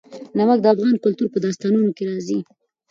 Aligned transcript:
نمک 0.37 0.59
د 0.61 0.65
افغان 0.73 0.95
کلتور 1.03 1.27
په 1.31 1.39
داستانونو 1.45 1.89
کې 1.95 2.03
راځي. 2.09 2.39